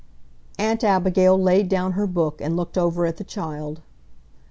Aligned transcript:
]Aunt 0.57 0.83
Abigail 0.83 1.39
laid 1.39 1.69
down 1.69 1.91
her 1.91 2.07
book 2.07 2.41
and 2.41 2.57
looked 2.57 2.75
over 2.75 3.05
at 3.05 3.17
the 3.17 3.23
child. 3.23 3.81